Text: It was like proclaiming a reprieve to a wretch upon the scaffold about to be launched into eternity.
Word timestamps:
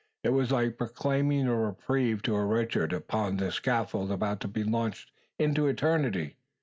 It 0.23 0.29
was 0.29 0.49
like 0.51 0.79
proclaiming 0.79 1.45
a 1.45 1.55
reprieve 1.55 2.23
to 2.23 2.35
a 2.35 2.43
wretch 2.43 2.75
upon 2.75 3.37
the 3.37 3.51
scaffold 3.51 4.11
about 4.11 4.39
to 4.39 4.47
be 4.47 4.63
launched 4.63 5.11
into 5.37 5.67
eternity. 5.67 6.37